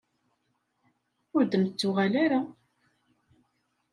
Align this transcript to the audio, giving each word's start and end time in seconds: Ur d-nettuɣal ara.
Ur 1.35 1.43
d-nettuɣal 1.45 2.13
ara. 2.23 2.41